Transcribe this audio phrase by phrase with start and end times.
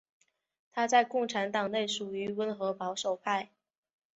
[0.73, 3.51] 他在共和党内属于温和保守派。